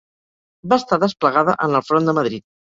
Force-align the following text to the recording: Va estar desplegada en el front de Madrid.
Va 0.71 0.79
estar 0.83 0.99
desplegada 1.05 1.57
en 1.69 1.81
el 1.83 1.87
front 1.93 2.11
de 2.13 2.19
Madrid. 2.23 2.49